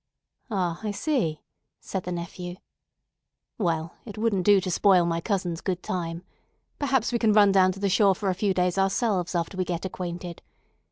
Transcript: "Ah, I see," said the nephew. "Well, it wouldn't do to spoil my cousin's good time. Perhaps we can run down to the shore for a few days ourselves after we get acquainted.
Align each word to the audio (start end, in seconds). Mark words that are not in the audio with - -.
"Ah, 0.49 0.79
I 0.81 0.89
see," 0.89 1.43
said 1.79 2.05
the 2.05 2.11
nephew. 2.11 2.55
"Well, 3.59 3.93
it 4.03 4.17
wouldn't 4.17 4.47
do 4.47 4.59
to 4.59 4.71
spoil 4.71 5.05
my 5.05 5.21
cousin's 5.21 5.61
good 5.61 5.83
time. 5.83 6.23
Perhaps 6.79 7.11
we 7.11 7.19
can 7.19 7.33
run 7.33 7.51
down 7.51 7.71
to 7.73 7.79
the 7.79 7.87
shore 7.87 8.15
for 8.15 8.31
a 8.31 8.33
few 8.33 8.51
days 8.51 8.79
ourselves 8.79 9.35
after 9.35 9.57
we 9.57 9.63
get 9.63 9.85
acquainted. 9.85 10.41